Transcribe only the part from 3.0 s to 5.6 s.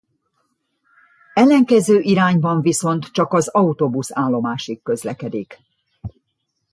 csak az Autóbusz-állomásig közlekedik!